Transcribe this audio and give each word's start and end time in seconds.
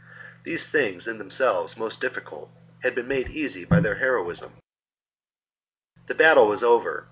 These 0.45 0.67
things, 0.71 1.07
in 1.07 1.19
themselves 1.19 1.77
most 1.77 2.01
difficult, 2.01 2.49
had 2.81 2.95
been 2.95 3.07
made 3.07 3.29
easy 3.29 3.65
by 3.65 3.81
their 3.81 3.97
heroism. 4.01 4.53
Caesar 4.55 6.07
treats 6.07 6.07
2 6.07 6.07
8. 6.07 6.07
The 6.07 6.15
battle 6.15 6.47
was 6.47 6.63
over 6.63 6.99